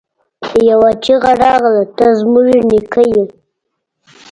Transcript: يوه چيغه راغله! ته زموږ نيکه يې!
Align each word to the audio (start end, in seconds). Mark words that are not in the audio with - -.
يوه 0.69 0.89
چيغه 1.03 1.31
راغله! 1.41 1.83
ته 1.97 2.05
زموږ 2.19 2.49
نيکه 2.69 3.03
يې! 3.13 3.23